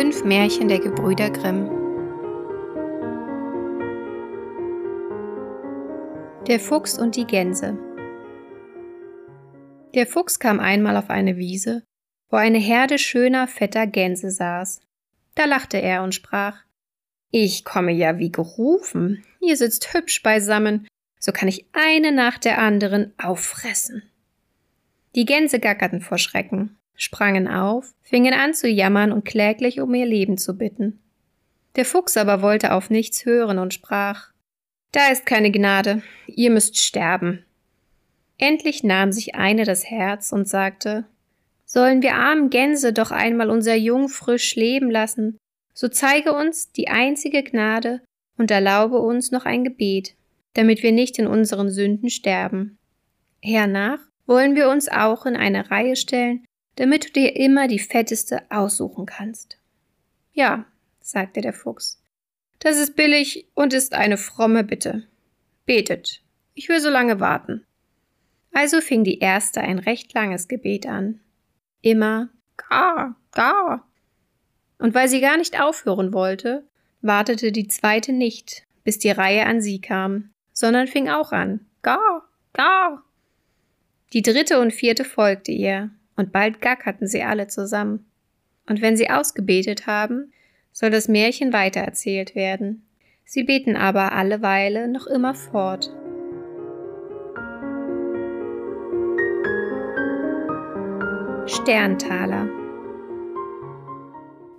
[0.00, 1.68] Fünf Märchen der Gebrüder Grimm.
[6.46, 7.76] Der Fuchs und die Gänse.
[9.96, 11.82] Der Fuchs kam einmal auf eine Wiese,
[12.30, 14.82] wo eine Herde schöner, fetter Gänse saß.
[15.34, 16.58] Da lachte er und sprach
[17.32, 20.86] Ich komme ja wie gerufen, ihr sitzt hübsch beisammen,
[21.18, 24.04] so kann ich eine nach der anderen auffressen.
[25.16, 30.04] Die Gänse gackerten vor Schrecken, sprangen auf, fingen an zu jammern und kläglich um ihr
[30.04, 31.00] Leben zu bitten.
[31.76, 34.32] Der Fuchs aber wollte auf nichts hören und sprach
[34.92, 37.44] Da ist keine Gnade, ihr müsst sterben.
[38.36, 41.06] Endlich nahm sich eine das Herz und sagte
[41.64, 45.38] Sollen wir armen Gänse doch einmal unser Jung frisch leben lassen,
[45.74, 48.00] so zeige uns die einzige Gnade
[48.36, 50.16] und erlaube uns noch ein Gebet,
[50.54, 52.78] damit wir nicht in unseren Sünden sterben.
[53.42, 56.44] Hernach wollen wir uns auch in eine Reihe stellen,
[56.78, 59.58] damit du dir immer die fetteste aussuchen kannst.
[60.32, 60.64] Ja,
[61.00, 62.00] sagte der Fuchs,
[62.60, 65.08] das ist billig und ist eine fromme Bitte.
[65.66, 66.22] Betet,
[66.54, 67.66] ich will so lange warten.
[68.52, 71.20] Also fing die erste ein recht langes Gebet an.
[71.82, 73.88] Immer gar, gar.
[74.78, 76.64] Und weil sie gar nicht aufhören wollte,
[77.00, 81.66] wartete die zweite nicht, bis die Reihe an sie kam, sondern fing auch an.
[81.82, 83.04] Gar, gar.
[84.12, 88.04] Die dritte und vierte folgte ihr, und bald gackerten sie alle zusammen.
[88.66, 90.32] Und wenn sie ausgebetet haben,
[90.72, 92.84] soll das Märchen weitererzählt werden.
[93.24, 95.94] Sie beten aber alle Weile noch immer fort.
[101.46, 102.48] Sterntaler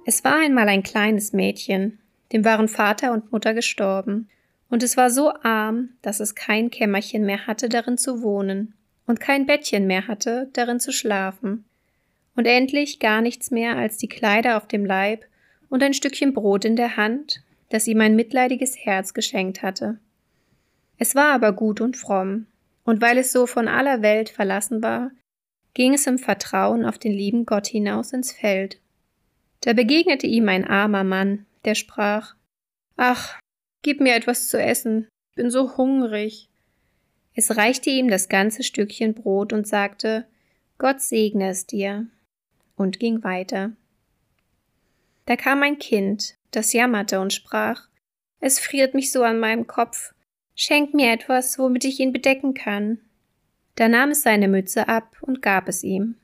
[0.06, 2.00] Es war einmal ein kleines Mädchen,
[2.32, 4.30] dem waren Vater und Mutter gestorben,
[4.72, 8.76] und es war so arm, dass es kein Kämmerchen mehr hatte, darin zu wohnen
[9.10, 11.66] und kein Bettchen mehr hatte, darin zu schlafen,
[12.36, 15.26] und endlich gar nichts mehr als die Kleider auf dem Leib
[15.68, 19.98] und ein Stückchen Brot in der Hand, das ihm ein mitleidiges Herz geschenkt hatte.
[21.00, 22.46] Es war aber gut und fromm,
[22.84, 25.10] und weil es so von aller Welt verlassen war,
[25.74, 28.80] ging es im Vertrauen auf den lieben Gott hinaus ins Feld.
[29.62, 32.36] Da begegnete ihm ein armer Mann, der sprach
[32.96, 33.40] Ach,
[33.82, 36.49] gib mir etwas zu essen, ich bin so hungrig.
[37.40, 40.28] Es reichte ihm das ganze Stückchen Brot und sagte
[40.78, 42.06] Gott segne es dir
[42.76, 43.72] und ging weiter.
[45.26, 47.88] Da kam ein Kind, das jammerte und sprach
[48.42, 50.14] Es friert mich so an meinem Kopf.
[50.54, 53.00] Schenk mir etwas, womit ich ihn bedecken kann.
[53.76, 56.16] Da nahm es seine Mütze ab und gab es ihm.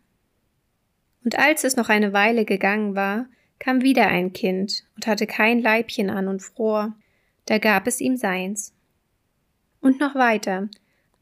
[1.23, 3.27] Und als es noch eine Weile gegangen war,
[3.59, 6.93] kam wieder ein Kind und hatte kein Leibchen an und fror,
[7.45, 8.73] da gab es ihm seins.
[9.79, 10.67] Und noch weiter,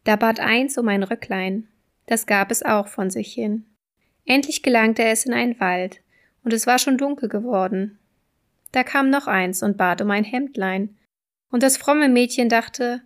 [0.04, 1.68] da bat eins um ein Röcklein,
[2.06, 3.66] das gab es auch von sich hin.
[4.26, 6.02] Endlich gelangte es in einen Wald,
[6.44, 8.00] und es war schon dunkel geworden.
[8.72, 10.98] Da kam noch eins und bat um ein Hemdlein,
[11.50, 13.02] und das fromme Mädchen dachte,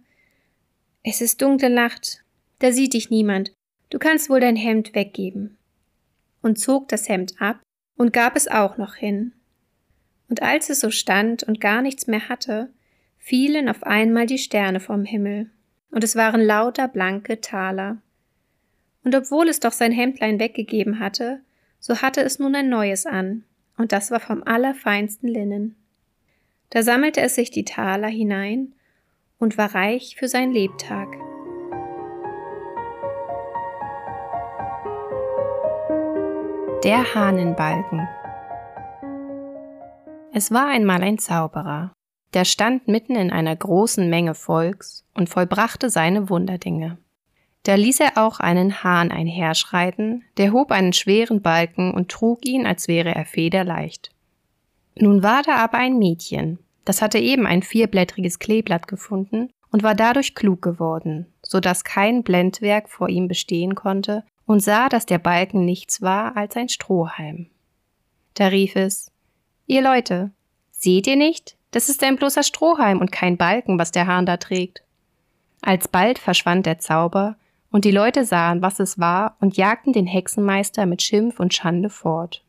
[1.03, 2.23] es ist dunkle Nacht,
[2.59, 3.51] da sieht dich niemand,
[3.89, 5.57] du kannst wohl dein Hemd weggeben.
[6.41, 7.59] Und zog das Hemd ab
[7.97, 9.33] und gab es auch noch hin.
[10.29, 12.71] Und als es so stand und gar nichts mehr hatte,
[13.17, 15.51] fielen auf einmal die Sterne vom Himmel
[15.91, 17.97] und es waren lauter blanke Taler.
[19.03, 21.41] Und obwohl es doch sein Hemdlein weggegeben hatte,
[21.79, 23.43] so hatte es nun ein neues an,
[23.77, 25.75] und das war vom allerfeinsten Linnen.
[26.69, 28.73] Da sammelte es sich die Taler hinein
[29.39, 31.07] und war reich für sein Lebtag.
[36.83, 38.07] Der Hahnenbalken
[40.33, 41.91] Es war einmal ein Zauberer,
[42.33, 46.97] der stand mitten in einer großen Menge Volks und vollbrachte seine Wunderdinge.
[47.63, 52.65] Da ließ er auch einen Hahn einherschreiten, der hob einen schweren Balken und trug ihn,
[52.65, 54.11] als wäre er federleicht.
[54.95, 59.93] Nun war da aber ein Mädchen, das hatte eben ein vierblättriges Kleeblatt gefunden und war
[59.93, 65.19] dadurch klug geworden, so dass kein Blendwerk vor ihm bestehen konnte und sah, dass der
[65.19, 67.47] Balken nichts war als ein Strohhalm.
[68.35, 69.11] Da rief es
[69.65, 70.31] Ihr Leute,
[70.71, 74.37] seht ihr nicht, das ist ein bloßer Strohhalm und kein Balken, was der Hahn da
[74.37, 74.83] trägt.
[75.61, 77.35] Alsbald verschwand der Zauber,
[77.69, 81.89] und die Leute sahen, was es war, und jagten den Hexenmeister mit Schimpf und Schande
[81.89, 82.43] fort.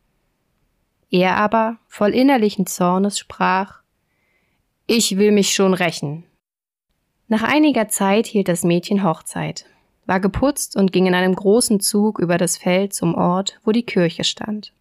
[1.10, 3.80] Er aber, voll innerlichen Zornes, sprach
[4.86, 6.24] Ich will mich schon rächen.
[7.26, 9.66] Nach einiger Zeit hielt das Mädchen Hochzeit,
[10.06, 13.82] war geputzt und ging in einem großen Zug über das Feld zum Ort, wo die
[13.82, 14.72] Kirche stand.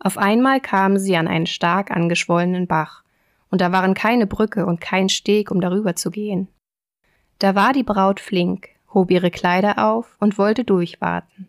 [0.00, 3.04] Auf einmal kamen sie an einen stark angeschwollenen Bach,
[3.50, 6.48] und da waren keine Brücke und kein Steg, um darüber zu gehen.
[7.38, 11.48] Da war die Braut flink, hob ihre Kleider auf und wollte durchwarten.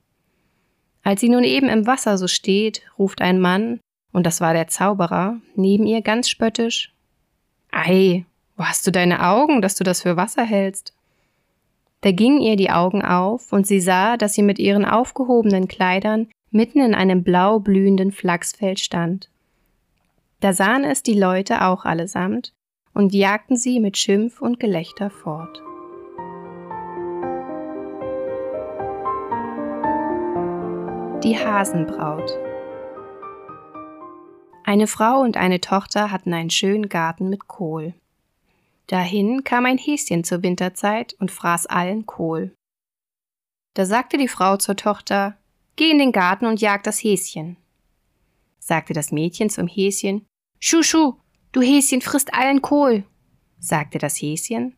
[1.04, 3.80] Als sie nun eben im Wasser so steht, ruft ein Mann
[4.12, 6.94] und das war der Zauberer, neben ihr ganz spöttisch.
[7.72, 8.26] Ei,
[8.58, 10.94] wo hast du deine Augen, dass du das für Wasser hältst?
[12.02, 16.28] Da gingen ihr die Augen auf, und sie sah, dass sie mit ihren aufgehobenen Kleidern
[16.52, 19.31] mitten in einem blau blühenden Flachsfeld stand.
[20.42, 22.52] Da sahen es die Leute auch allesamt
[22.96, 25.62] und jagten sie mit Schimpf und Gelächter fort.
[31.24, 32.32] Die Hasenbraut
[34.64, 37.94] Eine Frau und eine Tochter hatten einen schönen Garten mit Kohl.
[38.88, 42.52] Dahin kam ein Häschen zur Winterzeit und fraß allen Kohl.
[43.76, 45.38] Da sagte die Frau zur Tochter,
[45.76, 47.58] Geh in den Garten und jag das Häschen.
[48.58, 50.26] Sagte das Mädchen zum Häschen,
[50.64, 51.16] Schuschu,
[51.54, 53.04] du Häschen frisst allen Kohl.
[53.60, 54.76] Sagte das Häschen,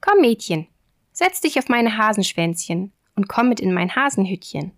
[0.00, 0.68] Komm, Mädchen,
[1.10, 4.70] setz dich auf meine Hasenschwänzchen und komm mit in mein Hasenhüttchen.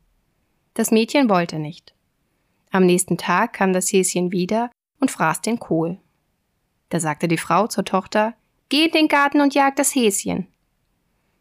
[0.73, 1.95] Das Mädchen wollte nicht.
[2.71, 5.99] Am nächsten Tag kam das Häschen wieder und fraß den Kohl.
[6.89, 8.35] Da sagte die Frau zur Tochter,
[8.71, 10.47] Geh in den Garten und jag das Häschen.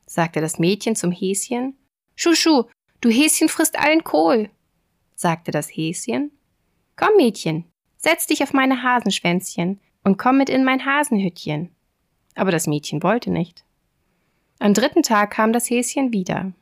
[0.07, 1.77] Sagte das Mädchen zum Häschen,
[2.17, 2.65] Schuschu,
[2.99, 4.49] du Häschen frisst allen Kohl.
[5.15, 6.31] Sagte das Häschen,
[6.97, 7.68] Komm, Mädchen,
[8.01, 11.69] setz dich auf meine Hasenschwänzchen und komm mit in mein Hasenhüttchen.
[12.35, 13.63] Aber das Mädchen wollte nicht.
[14.59, 16.53] Am dritten Tag kam das Häschen wieder.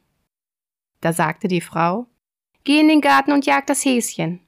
[1.01, 2.07] Da sagte die Frau,
[2.63, 4.41] Geh in den Garten und jag das Häschen.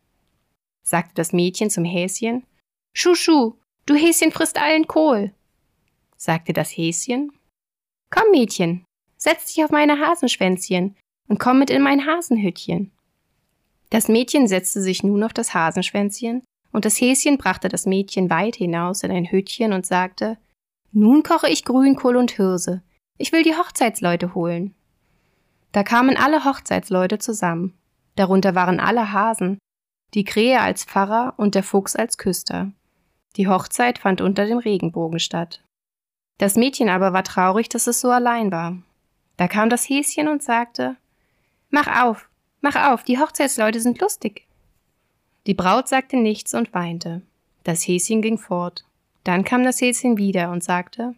[0.83, 2.43] Sagte das Mädchen zum Häschen,
[2.93, 3.53] Schuschu,
[3.85, 5.31] du Häschen frisst allen Kohl
[6.19, 7.31] sagte das Häschen.
[8.11, 8.85] Komm, Mädchen,
[9.17, 10.95] setz dich auf meine Hasenschwänzchen
[11.27, 12.91] und komm mit in mein Hasenhüttchen.
[13.89, 18.55] Das Mädchen setzte sich nun auf das Hasenschwänzchen, und das Häschen brachte das Mädchen weit
[18.55, 20.37] hinaus in ein Hüttchen und sagte,
[20.91, 22.81] Nun koche ich Grünkohl und Hirse.
[23.17, 24.75] Ich will die Hochzeitsleute holen.
[25.71, 27.73] Da kamen alle Hochzeitsleute zusammen.
[28.15, 29.59] Darunter waren alle Hasen,
[30.13, 32.71] die Krähe als Pfarrer und der Fuchs als Küster.
[33.35, 35.63] Die Hochzeit fand unter dem Regenbogen statt.
[36.39, 38.77] Das Mädchen aber war traurig, dass es so allein war.
[39.37, 40.95] Da kam das Häschen und sagte,
[41.69, 42.29] Mach auf,
[42.61, 44.48] mach auf, die Hochzeitsleute sind lustig.
[45.49, 47.23] Die Braut sagte nichts und weinte.
[47.63, 48.85] Das Häschen ging fort.
[49.23, 51.15] Dann kam das Häschen wieder und sagte,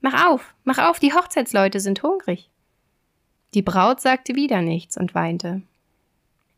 [0.00, 2.50] Mach auf, mach auf, die Hochzeitsleute sind hungrig.
[3.54, 5.62] Die Braut sagte wieder nichts und weinte.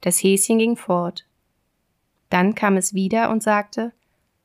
[0.00, 1.26] Das Häschen ging fort.
[2.30, 3.92] Dann kam es wieder und sagte,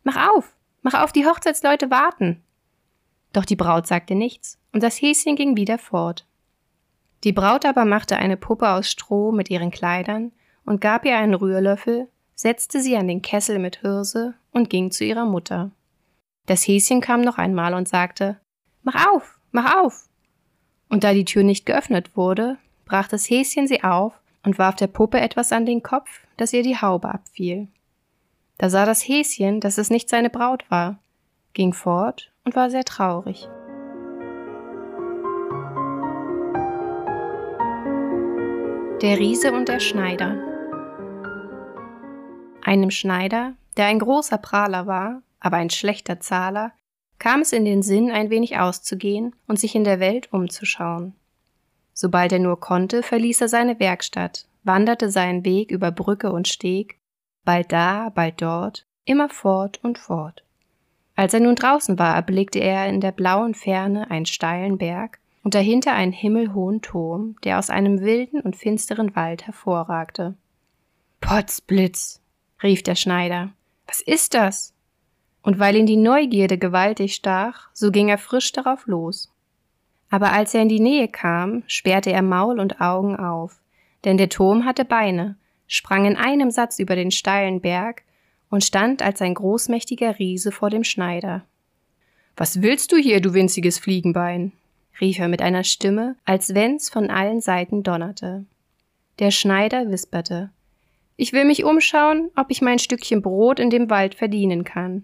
[0.04, 2.44] Mach auf, mach auf, die Hochzeitsleute warten.
[3.32, 6.26] Doch die Braut sagte nichts, und das Häschen ging wieder fort.
[7.24, 10.34] Die Braut aber machte eine Puppe aus Stroh mit ihren Kleidern
[10.66, 15.04] und gab ihr einen Rührlöffel, setzte sie an den Kessel mit Hirse und ging zu
[15.04, 15.72] ihrer Mutter.
[16.46, 18.40] Das Häschen kam noch einmal und sagte,
[18.84, 20.08] Mach auf, mach auf!
[20.88, 24.14] Und da die Tür nicht geöffnet wurde, brach das Häschen sie auf
[24.44, 27.68] und warf der Puppe etwas an den Kopf, dass ihr die Haube abfiel.
[28.60, 31.00] Da sah das Häschen, dass es nicht seine Braut war,
[31.54, 33.50] ging fort und war sehr traurig.
[39.02, 40.57] Der Riese und der Schneider
[42.68, 46.74] Einem Schneider, der ein großer Prahler war, aber ein schlechter Zahler,
[47.18, 51.16] kam es in den Sinn, ein wenig auszugehen und sich in der Welt umzuschauen.
[51.94, 57.00] Sobald er nur konnte, verließ er seine Werkstatt, wanderte seinen Weg über Brücke und Steg,
[57.46, 60.44] bald da, bald dort, immer fort und fort.
[61.16, 65.56] Als er nun draußen war, erblickte er in der blauen Ferne einen steilen Berg und
[65.56, 70.36] dahinter einen himmelhohen Turm, der aus einem wilden und finsteren Wald hervorragte.
[71.22, 72.22] Potzblitz,
[72.62, 73.52] rief der Schneider,
[73.86, 74.74] was ist das?
[75.42, 79.32] Und weil ihn die Neugierde gewaltig stach, so ging er frisch darauf los.
[80.10, 83.60] Aber als er in die Nähe kam, sperrte er Maul und Augen auf,
[84.04, 85.38] denn der Turm hatte Beine,
[85.68, 88.04] sprang in einem Satz über den steilen Berg
[88.50, 91.44] und stand als ein großmächtiger Riese vor dem Schneider.
[92.36, 94.52] Was willst du hier, du winziges Fliegenbein?
[95.00, 98.46] rief er mit einer Stimme, als wenn's von allen Seiten donnerte.
[99.20, 100.50] Der Schneider wisperte
[101.18, 105.04] Ich will mich umschauen, ob ich mein Stückchen Brot in dem Wald verdienen kann.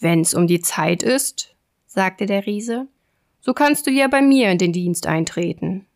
[0.00, 1.54] Wenn's um die Zeit ist,
[1.86, 2.88] sagte der Riese,
[3.40, 5.86] so kannst du ja bei mir in den Dienst eintreten.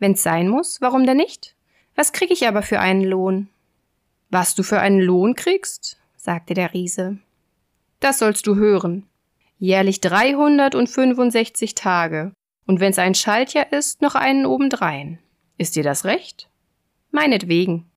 [0.00, 1.54] Wenn's sein muss, warum denn nicht?
[1.94, 3.48] Was krieg ich aber für einen Lohn?
[4.30, 5.98] Was du für einen Lohn kriegst?
[6.16, 7.18] sagte der Riese.
[8.00, 9.06] Das sollst du hören.
[9.58, 12.32] Jährlich 365 Tage.
[12.66, 15.20] Und wenn's ein Schaltjahr ist, noch einen obendrein.
[15.58, 16.48] Ist dir das recht?
[17.12, 17.91] Meinetwegen,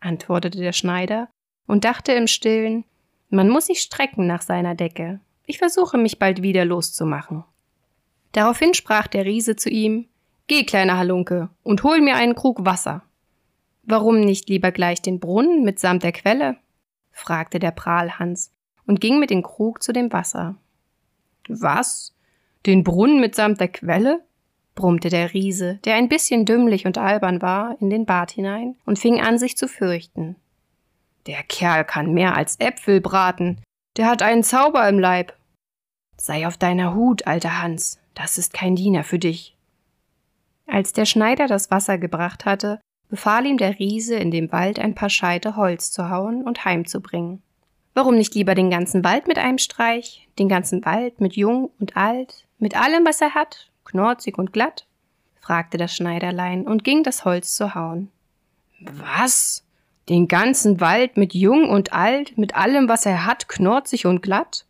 [0.00, 1.28] antwortete der Schneider
[1.66, 2.84] und dachte im Stillen,
[3.28, 5.20] man muss sich strecken nach seiner Decke.
[5.46, 7.44] Ich versuche mich bald wieder loszumachen.
[8.32, 10.06] Daraufhin sprach der Riese zu ihm,
[10.46, 13.04] Geh, kleiner Halunke, und hol mir einen Krug Wasser.
[13.82, 16.56] Warum nicht lieber gleich den Brunnen mitsamt der Quelle?
[17.12, 18.52] fragte der Prahlhans
[18.86, 20.56] und ging mit dem Krug zu dem Wasser.
[21.48, 22.16] Was?
[22.66, 24.24] Den Brunnen mitsamt der Quelle?
[24.74, 28.98] Brummte der Riese, der ein bisschen dümmlich und albern war, in den Bart hinein und
[28.98, 30.36] fing an, sich zu fürchten.
[31.26, 33.60] Der Kerl kann mehr als Äpfel braten.
[33.96, 35.34] Der hat einen Zauber im Leib.
[36.16, 39.56] Sei auf deiner Hut, alter Hans, das ist kein Diener für dich.
[40.66, 44.94] Als der Schneider das Wasser gebracht hatte, befahl ihm der Riese, in dem Wald ein
[44.94, 47.42] paar Scheite Holz zu hauen und heimzubringen.
[47.92, 51.96] Warum nicht lieber den ganzen Wald mit einem Streich, den ganzen Wald mit Jung und
[51.96, 54.86] Alt, mit allem, was er hat, knorzig und glatt?
[55.40, 58.10] fragte das Schneiderlein und ging das Holz zu hauen.
[58.80, 59.64] Was?
[60.08, 64.66] Den ganzen Wald mit Jung und Alt, mit allem, was er hat, knorzig und glatt?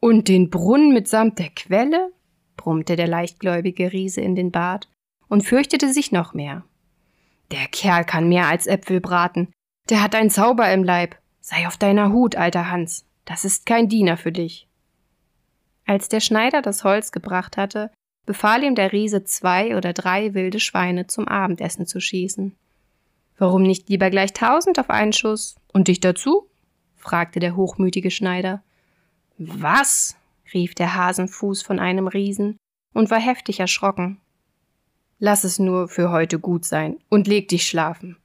[0.00, 2.12] Und den Brunnen mitsamt der Quelle?
[2.56, 4.88] brummte der leichtgläubige Riese in den Bart
[5.28, 6.64] und fürchtete sich noch mehr.
[7.50, 9.52] Der Kerl kann mehr als Äpfel braten.
[9.88, 11.16] Der hat einen Zauber im Leib.
[11.40, 13.06] Sei auf deiner Hut, alter Hans.
[13.24, 14.66] Das ist kein Diener für dich.
[15.86, 17.92] Als der Schneider das Holz gebracht hatte,
[18.26, 22.54] befahl ihm der Riese zwei oder drei wilde Schweine zum Abendessen zu schießen.
[23.38, 26.48] Warum nicht lieber gleich tausend auf einen Schuss und dich dazu?
[26.96, 28.62] fragte der hochmütige Schneider.
[29.38, 30.16] Was?
[30.52, 32.56] rief der Hasenfuß von einem Riesen
[32.92, 34.20] und war heftig erschrocken.
[35.18, 38.16] Lass es nur für heute gut sein und leg dich schlafen.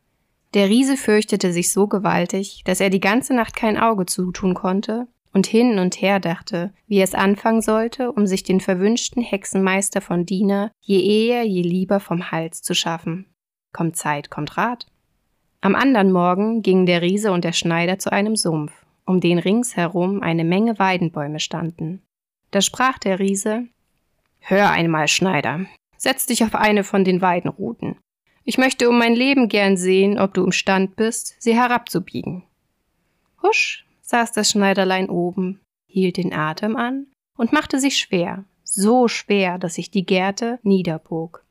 [0.54, 5.08] Der Riese fürchtete sich so gewaltig, dass er die ganze Nacht kein Auge zutun konnte
[5.34, 10.26] und hin und her dachte, wie es anfangen sollte, um sich den verwünschten Hexenmeister von
[10.26, 13.26] Diener je eher, je lieber vom Hals zu schaffen.
[13.74, 14.88] Kommt Zeit, kommt Rat.
[15.62, 18.74] Am andern Morgen gingen der Riese und der Schneider zu einem Sumpf,
[19.06, 22.02] um den ringsherum eine Menge Weidenbäume standen.
[22.52, 23.68] Da sprach der Riese
[24.40, 25.66] Hör einmal, Schneider,
[25.98, 27.98] setz dich auf eine von den Weidenruten.
[28.44, 32.44] Ich möchte um mein Leben gern sehen, ob du imstand bist, sie herabzubiegen.
[33.44, 39.58] Husch, saß das Schneiderlein oben, hielt den Atem an und machte sich schwer, so schwer,
[39.58, 41.46] dass sich die Gerte niederbog.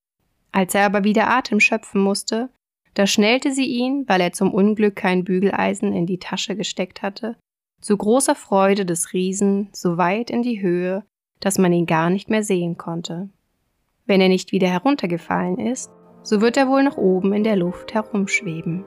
[0.53, 2.51] Als er aber wieder Atem schöpfen musste,
[2.95, 7.37] da schnellte sie ihn, weil er zum Unglück kein Bügeleisen in die Tasche gesteckt hatte,
[7.81, 11.05] zu großer Freude des Riesen so weit in die Höhe,
[11.41, 13.31] dass man ihn gar nicht mehr sehen konnte.
[14.07, 15.91] Wenn er nicht wieder heruntergefallen ist,
[16.23, 18.85] so wird er wohl noch oben in der Luft herumschweben.